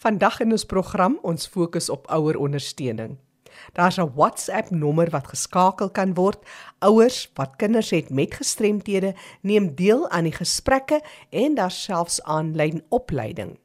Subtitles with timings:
[0.00, 3.18] Vandag in ons program ons fokus op ouerondersteuning.
[3.76, 6.38] Daar's 'n WhatsApp nommer wat geskakel kan word.
[6.78, 12.82] Ouers wat kinders het met gestremthede, neem deel aan die gesprekke en daar's selfs aanlyn
[12.88, 13.58] opleiding.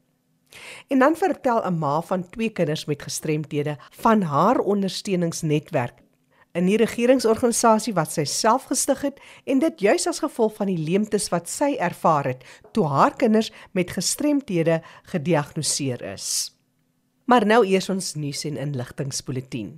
[0.88, 6.05] En dan vertel 'n ma van twee kinders met gestremthede van haar ondersteuningsnetwerk
[6.56, 10.80] in die regeringsorganisasie wat sy self gestig het en dit juis as gevolg van die
[10.80, 14.80] leemtes wat sy ervaar het toe haar kinders met gestremthede
[15.12, 16.52] gediagnoseer is.
[17.26, 19.74] Maar nou eers ons nuus en inligtingspoletin.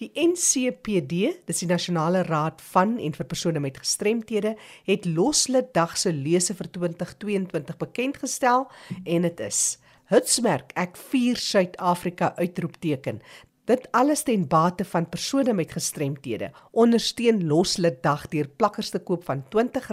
[0.00, 4.54] Die NCPD, dis die Nasionale Raad van en vir persone met gestremthede,
[4.86, 8.64] het Loslid Dag se lese vir 2022 bekend gestel
[9.04, 9.76] en dit is:
[10.08, 13.20] Hitsmerk ek vier Suid-Afrika uitroepteken.
[13.68, 16.48] Dit alles ten bate van persone met gestremthede.
[16.72, 19.92] Ondersteun Loslid Dag deur plakkers te koop van R20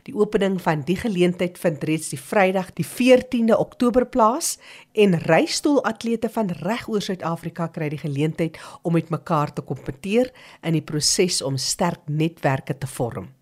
[0.02, 4.56] Die opening van die geleentheid vind reeds die Vrydag die 14de Oktober plaas
[4.92, 10.32] en reistoolatlete van reg oor Suid-Afrika kry die geleentheid om met mekaar te kompeteer
[10.62, 13.35] in die proses om sterk netwerke te vorm.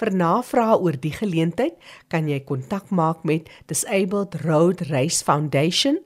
[0.00, 1.74] Vir navrae oor die geleentheid
[2.08, 5.98] kan jy kontak maak met Disabled Road Race Foundation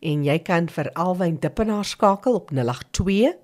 [0.00, 3.34] en jy kan vir Alwyn Dippenaar skakel op 082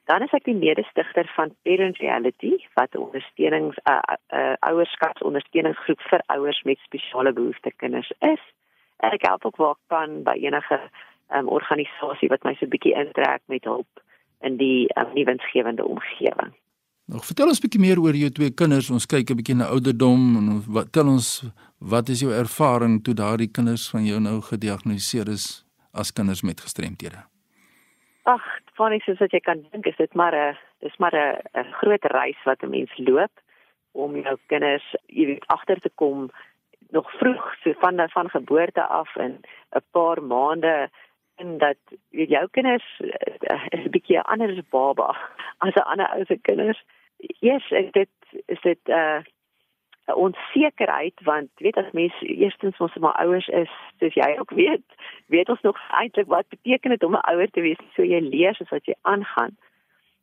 [0.05, 3.99] Dan is ek die mede-stigter van Parent Reality wat 'n ondersteunings uh,
[4.33, 8.43] uh, ouerskapsondersteuningsgroep vir ouers met spesiale behoeftes kinders is.
[8.97, 10.79] En ek help ook waar kan by enige
[11.35, 14.01] um, organisasie wat my so 'n bietjie intrek met hulp
[14.41, 16.53] in die um, nuwensgewende omgewing.
[17.09, 18.89] Nog vertel ons 'n bietjie meer oor jou twee kinders.
[18.89, 21.43] Ons kyk 'n bietjie na ouderdom en wat tel ons
[21.79, 26.61] wat is jou ervaring toe daardie kinders van jou nou gediagnoseer is as kinders met
[26.61, 27.25] gestremthede?
[28.23, 28.43] Ag,
[28.77, 32.37] funny soos wat jy kan dink, is dit maar 'n dis maar 'n groot reis
[32.45, 33.31] wat 'n mens loop
[33.91, 36.29] om jou kinders, jy weet, agter te kom
[36.89, 39.41] nog vroeg so van van geboorte af in
[39.75, 40.89] 'n paar maande
[41.35, 41.77] en dat
[42.09, 45.17] jou kinders is 'n bietjie anders baba
[45.57, 46.83] as 'n ander ou se kinders
[47.39, 48.09] yes, dit
[48.45, 49.21] is dit 'n uh,
[50.09, 53.69] 'n onsekerheid want weet as mens eerstens ons maar ouers is,
[53.99, 54.85] soos jy ook weet,
[55.25, 58.55] weet ons nog eintlik wat beteken dit om 'n ouer te wees, so jy leer
[58.55, 59.57] soos wat jy aangaan.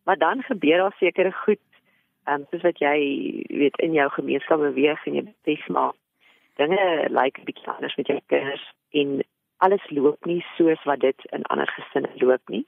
[0.04, 1.64] Maar dan gebeur daar sekere goed,
[2.24, 2.98] ehm um, soos wat jy
[3.48, 5.92] weet in jou gemeenskap beweeg en jy besef maar
[6.56, 9.22] dinge lyk like, bietjie anders met jou kinders en
[9.56, 12.66] alles loop nie soos wat dit in ander gesinne loop nie.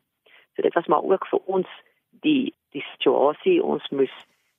[0.55, 1.69] So dit was maar ook vir ons
[2.11, 4.15] die die situasie ons moes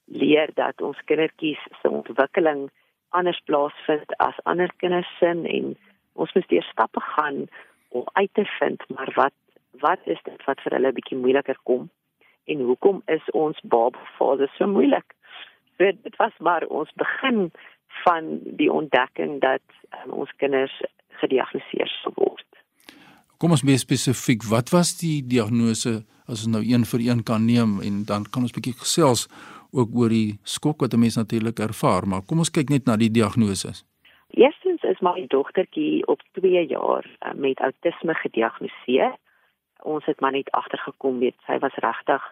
[0.05, 2.69] leer dat ons kindertjies se ontwikkeling
[3.09, 5.75] anders plaasvind as ander kinders sin en
[6.13, 7.45] ons moet deur stappe gaan
[7.89, 9.35] om uit te vind maar wat
[9.85, 11.89] wat is dit wat vir hulle 'n bietjie moeiliker kom
[12.49, 15.13] en hoekom is ons babafase so moeilik?
[15.77, 17.51] So dit was maar ons begin
[18.03, 19.63] van die ontdekking dat
[20.03, 20.73] um, ons kinders
[21.21, 22.45] gediagnoseer sou word.
[23.39, 27.45] Kom ons meer spesifiek, wat was die diagnose as ons nou een vir een kan
[27.45, 29.27] neem en dan kan ons bietjie gesels
[29.73, 32.95] ook oor die skok wat 'n mens natuurlik ervaar, maar kom ons kyk net na
[32.97, 33.71] die diagnose.
[34.29, 39.15] Eerstens is my dogtertjie op 2 jaar uh, met outisme gediagnoseer.
[39.83, 42.23] Ons het maar net agtergekom weet sy was regtig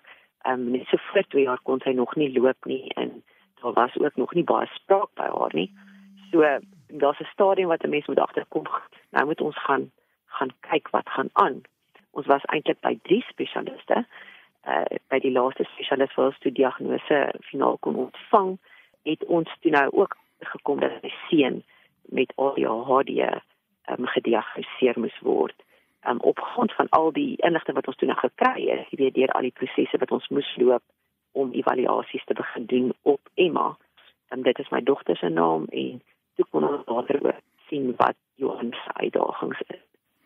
[0.47, 3.23] um, net so voor 2 jaar kon sy nog nie loop nie en
[3.61, 5.71] daar was ook nog nie baie spraak by haar nie.
[6.31, 6.41] So
[6.88, 8.63] daar's 'n stadium wat 'n mens moet agterkom.
[9.11, 9.91] Nou moet ons gaan
[10.25, 11.61] gaan kyk wat gaan aan.
[12.18, 14.02] Ons was eintlik by drie spesialiste.
[14.68, 17.19] Uh by die laaste spesialis wat ons toe diagnose
[17.50, 18.56] finaal kon ontvang,
[19.08, 20.18] het ons toe nou ook
[20.52, 21.62] gekom dat sy seun
[22.18, 25.56] met ADHD um, gediagnoseer moes word.
[26.10, 29.16] Um op grond van al die inligting wat ons toe nou gekry het, jy weet
[29.19, 30.84] deur al die prosesse wat ons moes loop
[31.38, 33.69] om evaluasies te begin doen op Emma.
[34.34, 36.02] En dit is my dogter se naam en
[36.36, 37.38] toe kon ons later
[37.69, 39.86] sien wat Johan se uitdagings is.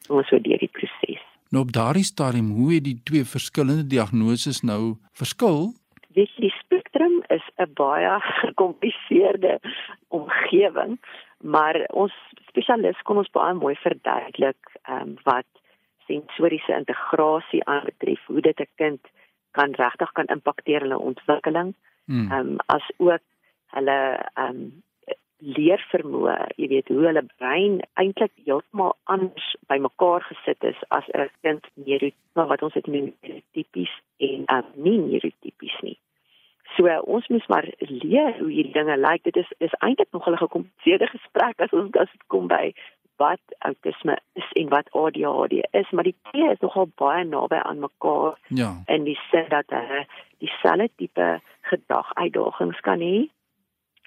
[0.10, 1.31] Ons so deur die proses.
[1.52, 5.74] Nou op daardie stadium, hoe het die twee verskillende diagnoses nou verskil?
[6.16, 8.14] Weet jy, die spektrum is 'n baie
[8.44, 9.60] gekompliseerde
[10.08, 10.96] omgewing,
[11.44, 12.14] maar ons
[12.48, 15.50] spesialis kon ons baie mooi verduidelik ehm um, wat
[16.08, 19.04] sensoriese integrasie aanbetref, hoe dit 'n kind
[19.52, 21.76] kan regtig kan impakteer hulle ontwikkeling.
[22.06, 22.32] Hmm.
[22.32, 23.26] Ehm um, as ook
[23.76, 24.00] hulle
[24.34, 24.84] ehm um,
[25.42, 31.66] leervermoë, jy weet hoe hulle brein eintlik heeltemal anders bymekaar gesit is as 'n kind
[31.76, 33.12] neurotipies wat ons dit noem
[33.54, 35.98] tipies en um, nie neurotipies nie.
[36.78, 39.10] So uh, ons moet maar leer hoe hierdie dinge lyk.
[39.12, 39.32] Like.
[39.32, 42.74] Dit is is eintlik nog 'n gekompliseerde gesprek as ons as dit kom by
[43.18, 47.80] wat autisme is en wat ADHD is, maar die twee is nogal baie naby aan
[47.80, 48.38] mekaar.
[48.48, 48.72] Ja.
[48.86, 50.06] En die sê dat hulle
[50.38, 53.30] dieselfde tipe gedaguitdagings kan hê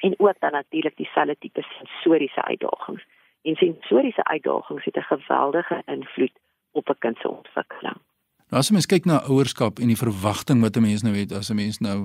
[0.04, 3.04] en ook dan natuurlik dieselfde tipe sensoriese uitdagings.
[3.42, 6.34] En sensoriese uitdagings het 'n geweldige invloed
[6.72, 7.98] op 'n kind se ontwikkeling.
[8.48, 11.50] Nou as mens kyk na ouerskap en die verwagting wat 'n mens nou het as
[11.50, 11.98] 'n mens nou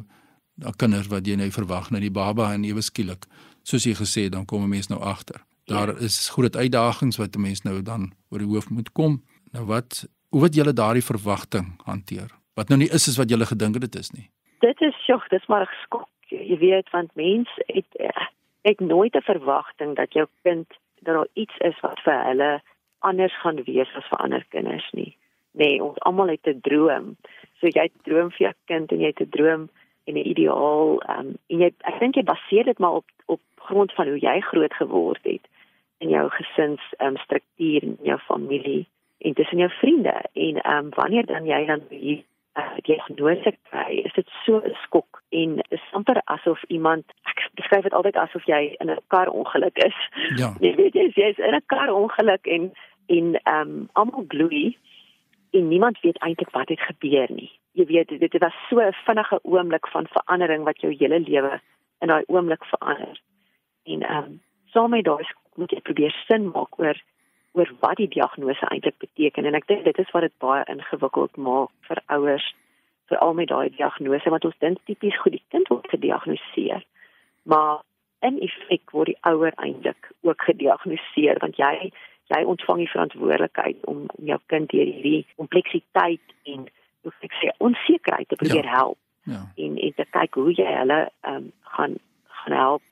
[0.56, 3.26] daai kinders wat jy nou verwag na die baba en ewe skielik
[3.64, 7.36] soos jy gesê het dan kom 'n mens nou agter daar is groot uitdagings wat
[7.36, 9.24] 'n mens nou dan oor die hoof moet kom.
[9.52, 12.30] Nou wat hoe wat julle daardie verwagting hanteer?
[12.54, 14.30] Wat nou nie is is wat julle gedink het dit is nie.
[14.60, 16.10] Dit is sjog, dit is maar 'n skok.
[16.30, 18.12] Jy weet want mens het
[18.62, 20.68] ek nooit 'n verwagting dat jou kind
[21.02, 22.62] dat daar iets is wat vir hulle
[23.00, 25.16] anders gaan wees as vir ander kinders nie.
[25.52, 27.16] Nee, ons almal het 'n droom.
[27.60, 29.70] So jy het droom vir jou kind en jy het 'n droom
[30.04, 33.94] en 'n ideaal um, en jy ek dink jy baseer dit maar op op grond
[33.94, 35.46] van hoe jy groot geword het
[35.98, 38.88] in jou gesins um, struktuur in jou familie
[39.18, 42.24] en tussen jou vriende en um, wanneer dan jy dan hier
[42.58, 47.84] uh, diagnose kry is dit so 'n skok en is amper asof iemand ek beskryf
[47.84, 49.98] dit altyd asof jy in 'n kar ongeluk is.
[50.38, 50.54] Ja.
[50.66, 52.72] Jy weet jy is in 'n kar ongeluk en
[53.08, 54.78] en ehm um, almal gloei
[55.52, 57.52] en niemand weet eintlik wat het gebeur nie.
[57.72, 61.62] Jy weet dit, dit was so 'n vinnige oomblik van verandering wat jou hele lewe
[62.00, 63.22] in daai oomblik verander.
[63.84, 66.98] En ehm um, saam met daai moet jy probeer sin maak oor
[67.58, 71.38] oor wat die diagnose eintlik beteken en ek dink dit is wat dit baie ingewikkeld
[71.38, 72.48] maak vir ouers
[73.12, 76.86] veral met daai diagnose want ons dink tipies goed die kind word gediagnoseer
[77.54, 77.82] maar
[78.26, 81.92] in effek word die ouer eintlik ook gediagnoseer want jy
[82.30, 86.68] jy ontvang die verantwoordelikheid om om jou kind deur hierdie kompleksiteit en
[87.02, 88.76] hoe ek sê onsekerheid te probeer ja.
[88.78, 89.00] help
[89.34, 89.42] ja.
[89.66, 91.02] en en te kyk hoe jy hulle
[91.34, 91.98] um, gaan
[92.44, 92.86] gaan help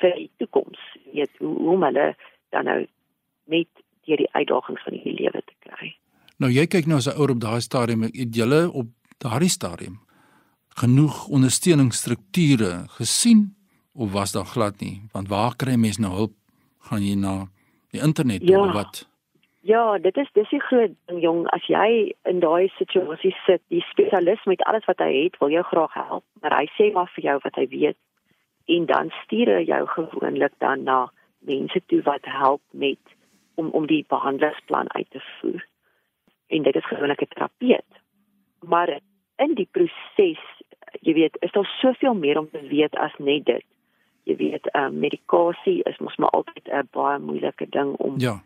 [0.00, 0.80] vir die toekoms,
[1.12, 2.06] weet hoe hoe hulle
[2.54, 2.78] dan nou
[3.52, 5.92] met deur die uitdagings van die lewe te kry.
[6.38, 8.86] Nou jy kyk nou as 'n ouer op daai stadium, het julle op
[9.18, 10.00] daardie stadium
[10.76, 13.56] genoeg ondersteuningsstrukture gesien
[13.94, 15.02] of was daar glad nie?
[15.12, 16.32] Want waar kry mense nou hulp?
[16.78, 17.48] Gaan jy na
[17.90, 18.60] die internet ja.
[18.60, 19.08] of wat?
[19.60, 23.82] Ja, dit is dis die groot ding jong, as jy in daai situasie sit, die
[23.88, 27.24] spesialis met alles wat hy het, wil jou graag help, maar hy sê maar vir
[27.24, 27.98] jou wat hy weet
[28.66, 31.06] en dan stuur hy jou gewoonlik dan na
[31.46, 33.15] mense toe wat help met
[33.56, 35.66] om om die behandelingsplan uit te voer.
[36.46, 37.92] En dit is gewoonlik 'n terapeut.
[38.60, 39.00] Maar
[39.36, 40.42] in die proses,
[41.00, 43.64] jy weet, is daar soveel meer om te weet as net dit.
[44.22, 48.42] Jy weet, ehm um, medikasie is mos maar altyd 'n baie moeilike ding om Ja.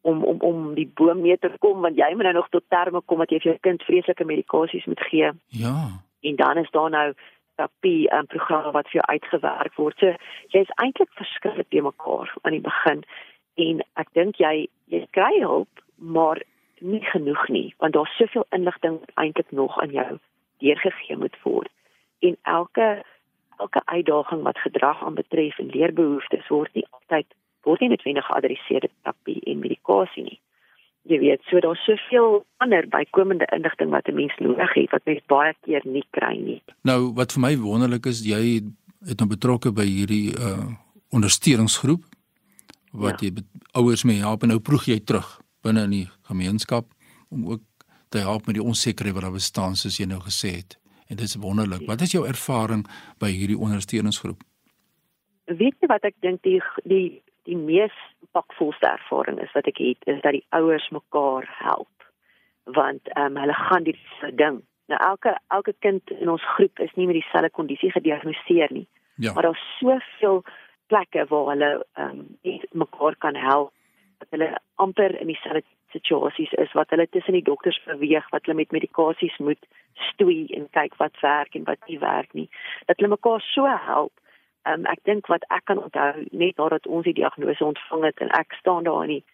[0.00, 3.00] om om om die boom mee te kom want jy moet nou nog tot terme
[3.00, 5.30] kom dat jy vir jou kind vreeslike medikasies moet gee.
[5.46, 5.88] Ja.
[6.20, 7.14] En dan is daar nou
[7.54, 9.98] terapie en um, programme wat vir jou uitgewerk word.
[9.98, 10.14] So
[10.48, 13.04] jy's eintlik verskriklik te mekaar aan die begin
[13.56, 16.42] en ek dink jy jy kry hulp, maar
[16.80, 20.18] nie genoeg nie want daar's soveel inligting eintlik nog aan jou
[20.64, 21.72] deurgegee moet word.
[22.20, 23.04] En elke
[23.58, 27.26] elke uitdaging wat gedrag aanbetref en leerbehoeftes word nie altyd
[27.64, 30.40] word nie noodwendig geadresseer in terapie en medikasie nie.
[31.06, 35.22] Jy weet, so daar's soveel ander bykomende inligting wat 'n mens nodig het wat mens
[35.26, 36.62] baie keer nie kry nie.
[36.82, 38.60] Nou, wat vir my wonderlik is, jy
[39.06, 40.66] het nou betrokke by hierdie uh
[41.10, 42.02] ondersteuningsgroep
[42.96, 43.28] wat ja.
[43.28, 43.44] jy
[43.76, 46.88] ouers mee help en nou proeg jy terug binne in die gemeenskap
[47.28, 47.62] om ook
[48.08, 50.78] te help met die onsekerheid wat daar bestaan soos jy nou gesê het.
[51.06, 51.86] En dit is wonderlik.
[51.86, 52.86] Wat is jou ervaring
[53.22, 54.42] by hierdie ondersteuningsgroep?
[55.46, 60.08] Weet jy wat ek dink die die die mees impakvolste ervaring is wat ek het
[60.10, 62.08] is dat die ouers mekaar help.
[62.64, 63.98] Want ehm um, hulle gaan die
[64.34, 64.62] ding.
[64.90, 68.88] Nou elke elke kind in ons groep is nie met dieselfde kondisie gediagnoseer nie.
[69.16, 69.32] Ja.
[69.32, 70.42] Maar daar's soveel
[70.86, 73.72] plekke waar hulle ehm um, mekaar kan help.
[74.18, 75.64] Dat hulle amper in dieselfde
[75.96, 79.68] situasies is wat hulle tussen die dokters beweeg wat hulle met medikasies moet
[80.10, 82.48] stoei en kyk wat werk en wat nie werk nie
[82.88, 84.12] dat hulle mekaar so help
[84.68, 88.34] um, ek dink wat ek kan onthou net nadat ons die diagnose ontvang het en
[88.40, 89.24] ek staan daar in die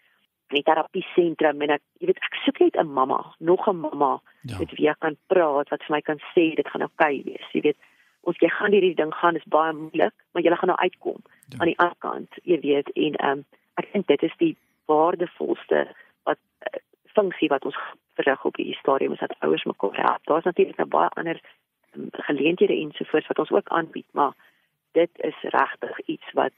[0.53, 3.81] in die terapie sentrum en ek jy weet ek soek net 'n mamma nog 'n
[3.87, 4.59] mamma ja.
[4.59, 7.49] met wie ek kan praat wat vir my kan sê dit gaan oukei okay wees
[7.57, 7.81] jy weet
[8.23, 11.59] ons jy gaan hierdie ding gaan is baie moeilik maar jy gaan nou uitkom ja.
[11.59, 13.45] aan die ander kant jy weet en um,
[13.81, 14.55] ek dink dit is die
[14.91, 15.87] waardevolste
[16.29, 16.81] wat uh,
[17.17, 17.79] funksie wat ons
[18.15, 20.25] verrig op die stadium is dat ouers mekaar help.
[20.25, 21.41] Daar's natuurlik nou baie ander
[21.93, 24.33] um, geleenthede ensovoorts wat ons ook aanbied, maar
[24.93, 26.53] dit is regtig iets wat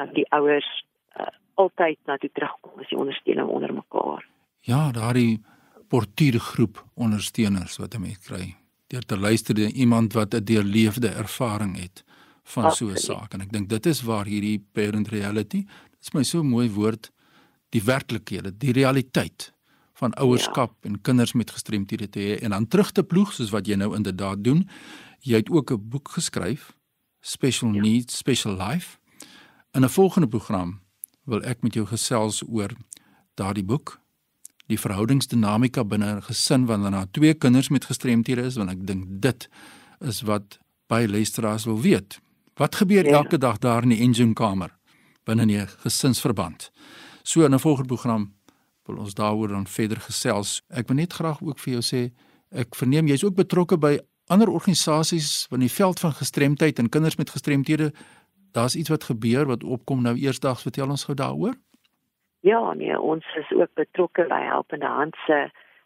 [0.00, 0.70] uh, die ouers
[1.20, 4.26] uh, altyd na toe terugkom as die ondersteuning onder mekaar.
[4.60, 5.42] Ja, daardie
[5.88, 8.54] portuïergroep ondersteuners wat 'n mens kry.
[8.94, 12.04] Deur te luister na iemand wat 'n deurleefde ervaring het
[12.44, 16.12] van so 'n saak en ek dink dit is waar hierdie parent reality, dit is
[16.12, 17.10] my so mooi woord
[17.68, 19.52] die werklikhede, die realiteit
[19.92, 20.90] van ouerskap ja.
[20.90, 23.96] en kinders met gestremthede te hê en dan terug te ploeg soos wat jy nou
[23.96, 24.68] inderdaad doen.
[25.20, 26.72] Jy het ook 'n boek geskryf,
[27.20, 27.80] Special ja.
[27.80, 28.98] Needs, Special Life.
[29.72, 30.80] In 'n volgende program
[31.24, 32.70] wil ek met jou gesels oor
[33.34, 34.00] daardie boek,
[34.66, 39.04] die verhoudingsdinamika binne 'n gesin wanneer daar twee kinders met gestremthede is, want ek dink
[39.08, 39.48] dit
[40.00, 42.20] is wat baie luisteraars wil weet.
[42.54, 43.12] Wat gebeur ja.
[43.12, 44.70] elke dag daar in die engine kamer
[45.24, 46.70] binne 'n gesinsverband?
[47.22, 48.34] So in 'n volgende program
[48.84, 50.62] wil ons daaroor dan verder gesels.
[50.68, 52.12] Ek wil net graag ook vir jou sê
[52.50, 57.16] ek verneem jy's ook betrokke by ander organisasies in die veld van gestremdheid en kinders
[57.16, 57.92] met gestremthede.
[58.52, 61.56] Daar's iets wat gebeur wat opkom nou eersdaags vertel ons gou daaroor.
[62.44, 65.36] Ja, nee, ons is ook betrokke by Helpende Hand se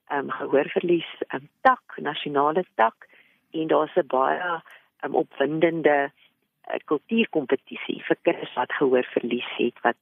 [0.08, 3.06] ehm um, gehoorverlies ehm um, tak, nasionale tak
[3.50, 4.60] en daar's 'n baie ehm
[5.04, 9.96] um, opwindende uh, kultuurkompetisie vir kinders wat gehoorverlies het wat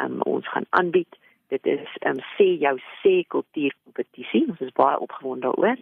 [0.00, 1.18] um, ons gaan aanbied.
[1.48, 4.48] Dit is um, sê jou sê kultuurkompetisie.
[4.48, 5.78] Ons is baie opgewonde daaroor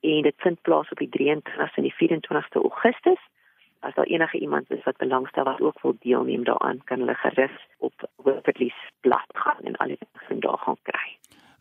[0.00, 3.22] en dit vind plaas op die 23ste en die 24ste Augustus.
[3.84, 7.56] As daar enige iemand is wat belangstel wat ook wil deelneem daaraan, kan hulle gerus
[7.78, 11.08] op Wordverlies blad gaan en al die inligting daar gaan kry.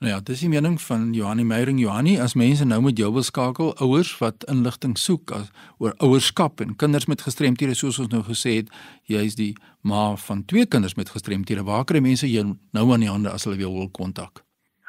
[0.03, 3.23] Nou ja, dis die mening van Johanni Meyering Johanni as mense nou met jou wil
[3.23, 8.23] skakel, ouers wat inligting soek as, oor ouerskap en kinders met gestremthede soos ons nou
[8.27, 8.71] gesê het,
[9.07, 11.63] jy is die ma van twee kinders met gestremthede.
[11.63, 12.43] Waar kry mense jou
[12.75, 14.43] nou aan die hande as hulle wil kontak?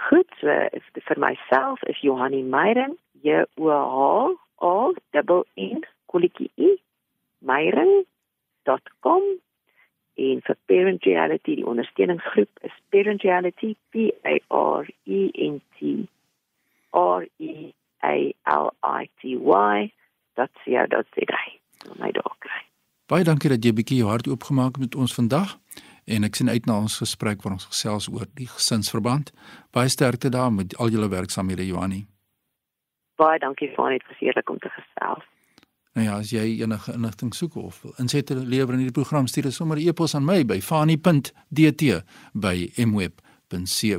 [0.08, 0.50] Goed, so
[1.10, 6.50] vir myself is Johanni Meyering, J O H O double N Koliki
[7.50, 9.24] Meyering.com
[10.14, 16.08] en vir parent reality die ondersteuningsgroep is parent reality p a r e n t
[16.92, 17.72] r e
[18.04, 18.14] a
[18.60, 19.92] l i t y
[20.34, 21.42] .co.za
[22.00, 22.38] my dog.
[23.06, 25.58] Baie dankie dat jy 'n bietjie jou hart oopgemaak het met ons vandag
[26.06, 29.32] en ek sien uit na ons gesprek waar ons gesels oor die gesinsverband.
[29.70, 32.06] Baie sterkte daar met al julle werksaamhede Joanie.
[33.16, 35.24] Baie dankie vir net versekerlik om te gesels.
[35.94, 39.54] Nou ja, as jy enige inligting soek of insette lewer in hierdie program, stuur dit
[39.54, 41.82] sommer 'n e-pos aan my by fani.dt
[42.32, 43.94] by mweb.co.za.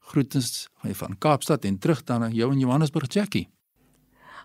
[0.00, 3.48] Groetens van Kaapstad en terug dan aan jou in Johannesburg, Jackie.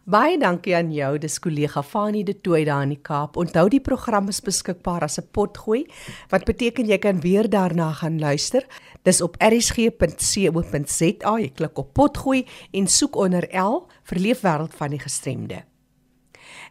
[0.06, 3.38] Baie dankie aan jou, dis kollega Fani de Tooi daar in die Kaap.
[3.38, 5.86] Onthou die program is beskikbaar as 'n potgooi,
[6.30, 8.66] wat beteken jy kan weer daarna gaan luister.
[9.04, 11.38] Dis op rsg.co.za.
[11.40, 15.75] Jy klik op potgooi en soek onder L vir Leefwêreld van die gestremde.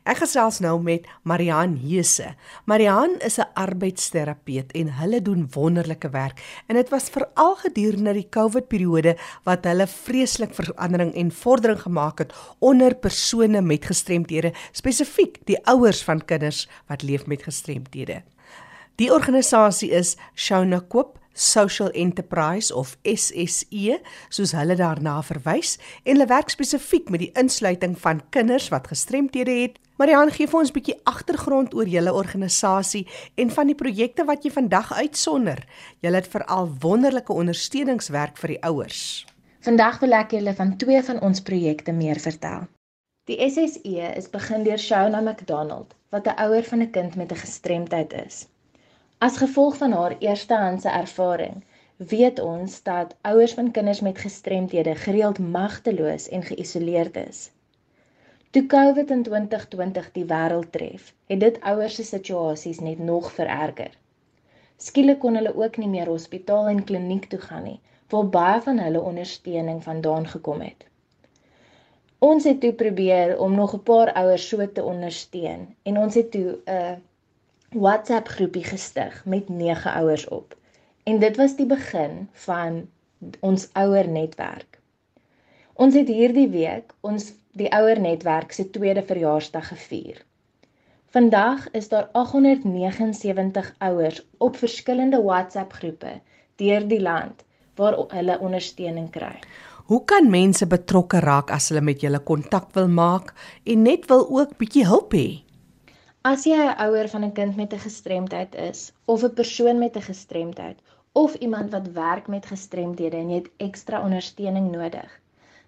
[0.04, 2.34] Ek gesels nou met Marian Heese.
[2.68, 8.28] Marian is 'n arbeidsterapeut en hulle doen wonderlike werk en dit was veral gedurende die
[8.28, 15.66] COVID-periode wat hulle vreeslik verandering en vordering gemaak het onder persone met gestremthede, spesifiek die
[15.66, 18.23] ouers van kinders wat leef met gestremthede.
[18.96, 26.26] Die organisasie is Shona Koop Social Enterprise of SSE soos hulle daarna verwys en hulle
[26.26, 29.78] werk spesifiek met die insluiting van kinders wat gestremthede het.
[29.94, 33.06] Marian gee vir ons 'n bietjie agtergrond oor julle organisasie
[33.42, 35.60] en van die projekte wat jy vandag uitsonder.
[36.02, 39.26] Julle het veral wonderlike ondersteuningswerk vir die ouers.
[39.60, 42.66] Vandag wil ek julle van twee van ons projekte meer vertel.
[43.30, 47.42] Die SSE is begin deur Shona McDonald wat 'n ouer van 'n kind met 'n
[47.46, 48.46] gestremdheid is.
[49.18, 51.62] As gevolg van haar eerstehandse ervaring,
[51.96, 57.50] weet ons dat ouers van kinders met gestremthede gereeld magteloos en geïsoleerd is.
[58.54, 63.90] Toe COVID in 2020 die wêreld tref, het dit ouers se situasies net nog vererger.
[64.78, 67.80] Skielik kon hulle ook nie meer hospitaal en kliniek toe gaan nie,
[68.14, 70.87] waar baie van hulle ondersteuning vandaan gekom het.
[72.23, 76.30] Ons het toe probeer om nog 'n paar ouers so te ondersteun en ons het
[76.30, 76.94] toe 'n uh,
[77.75, 80.56] WhatsApp groepie gestig met 9 ouers op.
[81.02, 82.87] En dit was die begin van
[83.40, 84.78] ons ouer netwerk.
[85.73, 90.23] Ons het hierdie week ons die ouer netwerk se tweede verjaarsdag gevier.
[91.14, 96.20] Vandag is daar 879 ouers op verskillende WhatsApp groepe
[96.56, 97.44] deur die land
[97.78, 99.38] waar hulle ondersteuning kry.
[99.87, 103.34] Hoe kan mense betrokke raak as hulle met julle kontak wil maak
[103.64, 105.44] en net wil ook bietjie hulp hê?
[106.25, 109.96] As jy 'n ouer van 'n kind met 'n gestremdheid is of 'n persoon met
[109.96, 110.78] 'n gestremdheid
[111.12, 115.20] of iemand wat werk met gestremdhede en jy het ekstra ondersteuning nodig,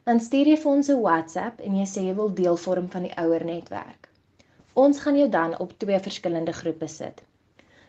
[0.07, 3.07] dan stuur jy vir ons 'n WhatsApp en jy sê jy wil deel vorm van
[3.07, 4.09] die ouer netwerk.
[4.83, 7.23] Ons gaan jou dan op twee verskillende groepe sit.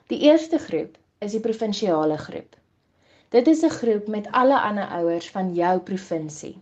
[0.09, 0.97] Die eerste groep
[1.27, 2.55] is die provinsiale groep.
[3.29, 6.55] Dit is 'n groep met alle ander ouers van jou provinsie.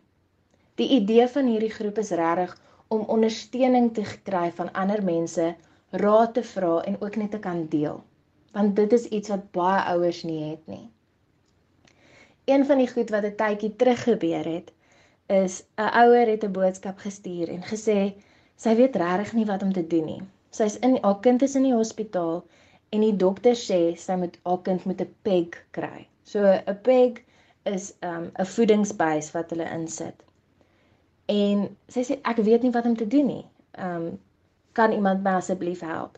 [0.76, 2.58] Die idee van hierdie groep is regtig
[2.88, 5.56] om ondersteuning te kry van ander mense
[5.92, 8.04] raad te vra en ook net te kan deel.
[8.52, 10.90] Want dit is iets wat baie ouers nie het nie.
[12.46, 14.75] Een van die goed wat 'n tydjie terug gebeur het,
[15.28, 18.14] is 'n ouer het 'n boodskap gestuur en gesê
[18.56, 20.22] sy weet regtig nie wat om te doen nie.
[20.50, 22.44] Sy's in haar kind is in die hospitaal
[22.90, 26.08] en die dokter sê sy moet haar kind met 'n peg kry.
[26.24, 27.24] So 'n peg
[27.64, 30.24] is um, 'n um, voedingsbuis wat hulle insit.
[31.26, 33.46] En sy sê ek weet nie wat om te doen nie.
[33.78, 34.20] Um
[34.74, 36.18] kan iemand my asseblief help?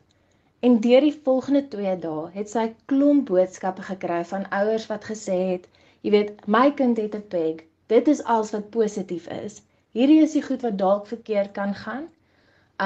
[0.60, 5.38] En deur die volgende 2 dae het sy klomp boodskappe gekry van ouers wat gesê
[5.52, 5.67] het,
[6.02, 7.62] jy weet, my kind het 'n peg.
[7.88, 9.62] Dit is alles wat positief is.
[9.91, 12.08] Hierdie is die goed wat dalk verkeerd kan gaan.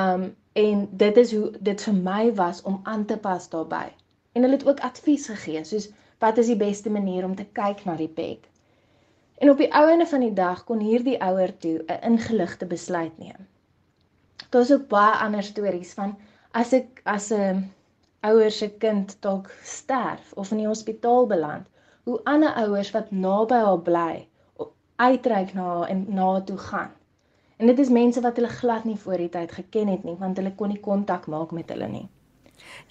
[0.03, 3.93] Um en dit is hoe dit vir my was om aan te pas daarbey.
[4.31, 5.87] En hulle het ook advies gegee, soos
[6.19, 8.43] wat is die beste manier om te kyk na die peg?
[9.39, 13.47] En op die ouene van die dag kon hierdie ouer toe 'n ingeligte besluit neem
[14.51, 16.17] daar's ook baie ander stories van
[16.59, 17.59] as ek as 'n
[18.29, 21.67] ouer se kind dalk sterf of in die hospitaal beland,
[22.03, 24.27] hoe ander ouers wat naby haar bly,
[24.95, 26.91] uitreik na haar en na haar toe gaan.
[27.57, 30.37] En dit is mense wat hulle glad nie voor die tyd geken het nie, want
[30.37, 32.07] hulle kon nie kontak maak met hulle nie.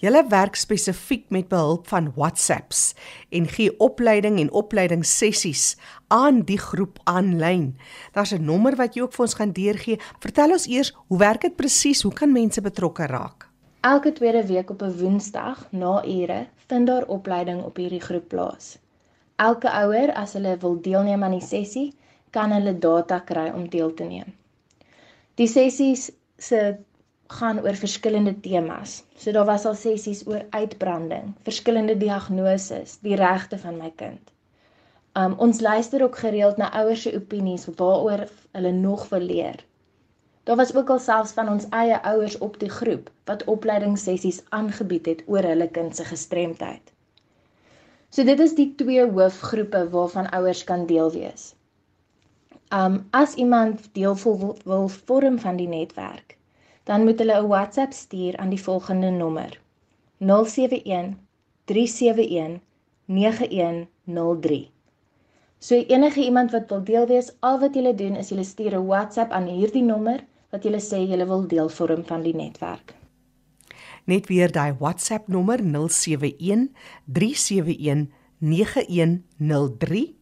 [0.01, 2.93] Julle werk spesifiek met behulp van WhatsApps
[3.29, 5.75] en gee opleiding en opleidingssessies
[6.07, 7.77] aan die groep aanlyn.
[8.11, 9.99] Daar's 'n nommer wat jy ook vir ons gaan deurgee.
[10.19, 12.01] Vertel ons eers, hoe werk dit presies?
[12.01, 13.49] Hoe kan mense betrokke raak?
[13.81, 18.77] Elke tweede week op 'n Woensdag na ure vind daar opleiding op hierdie groep plaas.
[19.41, 21.87] Elke ouer as hulle wil deelneem aan die sessie,
[22.35, 24.33] kan hulle data kry om deel te neem.
[25.39, 26.59] Die sessies se
[27.39, 28.99] gaan oor verskillende temas.
[29.15, 34.21] So daar was al sessies oor uitbranding, verskillende diagnoses, die regte van my kind.
[35.17, 39.59] Um ons luister ook gereeld na ouers se opinies waaroor hulle nog wil leer.
[40.43, 45.05] Daar was ook al selfs van ons eie ouers op die groep wat opleidingssessies aangebied
[45.05, 46.93] het oor hulle kind se gestremdheid.
[48.11, 51.53] So dit is die twee hoofgroepe waarvan ouers kan deel wees.
[52.75, 56.35] Um as iemand deel wil, wil vorm van die netwerk,
[56.83, 59.59] dan moet hulle 'n WhatsApp stuur aan die volgende nommer:
[60.19, 61.15] 071
[61.71, 62.59] 371
[63.05, 64.71] 9103.
[65.59, 68.87] So enige iemand wat wil deel wees, al wat julle doen is julle stuur 'n
[68.91, 72.95] WhatsApp aan hierdie nommer wat julle sê julle wil deel vorm van die netwerk.
[74.03, 76.69] Net weer daai WhatsApp nommer 071
[77.05, 80.15] 371 9103.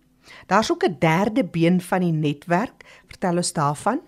[0.45, 3.03] Daar's ook 'n derde been van die netwerk.
[3.07, 3.99] Vertel ons daarvan.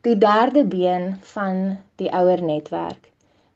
[0.00, 3.12] Die derde been van die ouer netwerk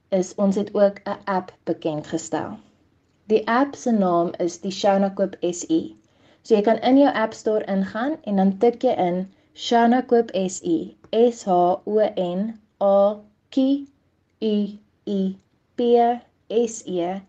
[0.08, 2.58] is ons het ook 'n app bekend gestel.
[3.26, 5.94] Die app se naam is die Shona Koop SE.
[6.42, 10.30] So jy kan in jou App Store ingaan en dan tik jy in Shona Koop
[10.32, 10.94] SE.
[11.10, 11.50] S H
[11.84, 13.84] O N A K
[14.40, 14.78] I
[15.78, 15.94] P
[16.50, 17.20] S E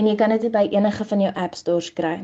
[0.00, 2.18] en jy kan dit by enige van jou App Stores kry.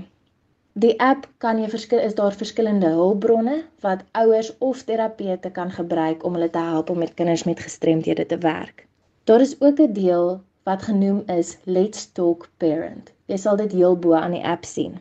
[0.76, 6.24] Die app kan jy verskil is daar verskillende hulpbronne wat ouers of terapeute kan gebruik
[6.24, 8.86] om hulle te help om met kinders met gestremdhede te werk.
[9.24, 13.12] Daar is ook 'n deel wat genoem is Let's Talk Parent.
[13.26, 14.98] Jy sal dit heel bo aan die app sien.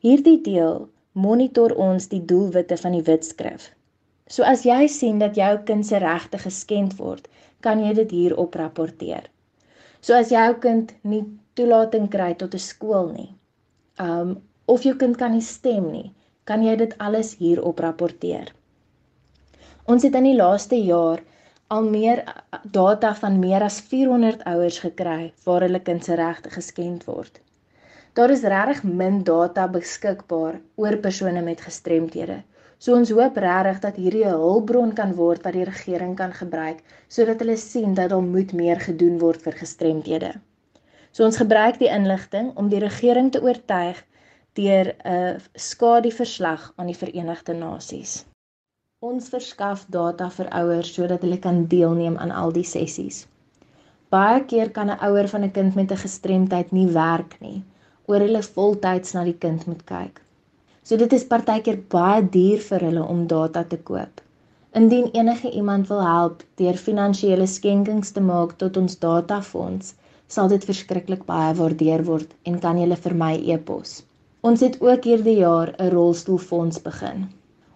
[0.00, 3.72] Hierdie deel monitor ons die doelwitte van die wetskrif.
[4.26, 7.28] So as jy sien dat jou kind se regte geskend word,
[7.60, 9.30] kan jy dit hier op rapporteer.
[10.06, 11.24] So as jou kind nie
[11.58, 13.30] toelating kry tot 'n skool nie,
[14.08, 14.36] um
[14.74, 16.12] of jou kind kan nie stem nie,
[16.44, 18.52] kan jy dit alles hier op rapporteer.
[19.86, 21.24] Ons het in die laaste jaar
[21.76, 22.22] al meer
[22.78, 27.40] data van meer as 400 ouers gekry waar hulle kind se regte geskend word.
[28.14, 32.42] Daar is regtig min data beskikbaar oor persone met gestremthede.
[32.78, 36.82] So ons hoop regtig dat hierdie 'n hulpbron kan word wat die regering kan gebruik
[37.08, 40.32] sodat hulle sien dat daar moet meer gedoen word vir gestremthede.
[41.12, 44.02] So ons gebruik die inligting om die regering te oortuig
[44.60, 48.24] deur 'n skadeverslag aan die Verenigde Nasies.
[49.00, 53.26] Ons verskaf data vir ouers sodat hulle kan deelneem aan al die sessies.
[54.10, 57.64] Baie keer kan 'n ouer van 'n kind met 'n gestremdheid nie werk nie,
[58.06, 60.25] oor hulle voltyds na die kind moet kyk.
[60.86, 64.20] So dit is partykeer baie duur vir hulle om data te koop.
[64.80, 69.88] Indien enige iemand wil help deur finansiële skenkings te maak tot ons datafonds,
[70.36, 73.96] sal dit verskriklik baie waardeer word en kan jy vir my e-pos.
[74.46, 77.26] Ons het ook hierdie jaar 'n rolstoelfonds begin.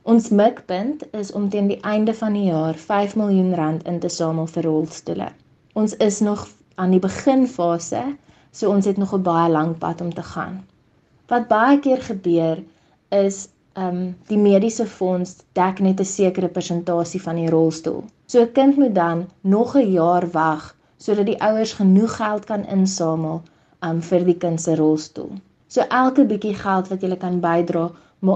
[0.06, 4.08] Ons mikpunt is om teen die einde van die jaar 5 miljoen rand in te
[4.20, 5.32] samel vir rolstoele.
[5.74, 8.04] Ons is nog aan die beginfase,
[8.52, 10.62] so ons het nog 'n baie lang pad om te gaan.
[11.26, 12.62] Wat baie keer gebeur
[13.10, 18.04] is ehm um, die mediese fonds dek net 'n sekere persentasie van die rolstoel.
[18.26, 22.66] So 'n kind moet dan nog 'n jaar wag sodat die ouers genoeg geld kan
[22.66, 23.42] insamel
[23.80, 25.30] um, vir die kind se rolstoel.
[25.68, 27.90] So elke bietjie geld wat jy kan bydra,